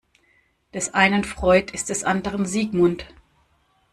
[0.73, 3.05] Des einen Freud ist des anderen Sigmund.